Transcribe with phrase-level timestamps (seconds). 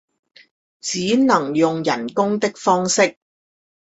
[0.79, 3.17] 只能用人工的方式